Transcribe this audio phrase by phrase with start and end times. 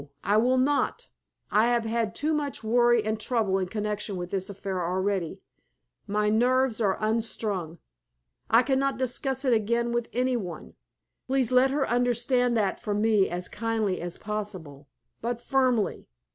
[0.23, 1.09] I will not!
[1.51, 5.43] I have had too much worry and trouble in connection with this affair already.
[6.07, 7.77] My nerves are all unstrung.
[8.49, 10.73] I cannot discuss it again with any one.
[11.27, 14.87] Please let her understand that from me as kindly as possible,
[15.21, 16.07] but firmly.